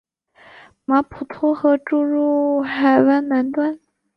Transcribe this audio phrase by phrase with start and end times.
[0.83, 3.79] 马普托河注入海湾南端。